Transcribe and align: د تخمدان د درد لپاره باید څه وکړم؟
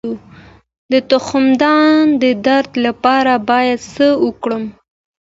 د 0.91 0.93
تخمدان 1.11 1.99
د 2.21 2.23
درد 2.47 2.71
لپاره 2.85 3.33
باید 3.49 3.79
څه 3.93 4.07
وکړم؟ 4.25 4.63